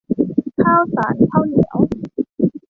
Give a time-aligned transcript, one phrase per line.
[0.61, 1.77] ข้าวสารข้าวเหนียว